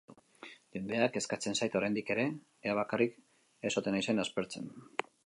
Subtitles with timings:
[0.77, 2.25] Jendea kezkatzen zait oraindik ere,
[2.71, 3.15] ea bakarrik
[3.71, 4.73] ez ote naizen aspertzen!